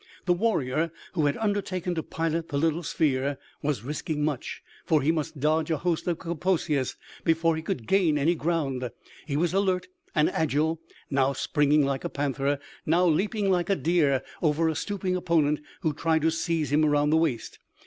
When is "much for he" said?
4.25-5.11